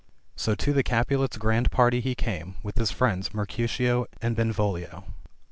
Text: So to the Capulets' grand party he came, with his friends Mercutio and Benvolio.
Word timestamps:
So 0.35 0.55
to 0.55 0.73
the 0.73 0.81
Capulets' 0.81 1.37
grand 1.37 1.69
party 1.69 2.01
he 2.01 2.15
came, 2.15 2.55
with 2.63 2.75
his 2.77 2.89
friends 2.89 3.35
Mercutio 3.35 4.07
and 4.19 4.35
Benvolio. 4.35 5.03